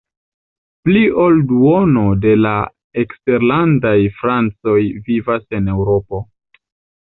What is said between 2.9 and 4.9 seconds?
eksterlandaj francoj